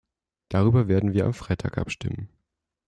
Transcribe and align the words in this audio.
Darüber 0.49 0.87
werden 0.87 1.13
wir 1.13 1.25
am 1.27 1.33
Freitag 1.35 1.77
abstimmen. 1.77 2.27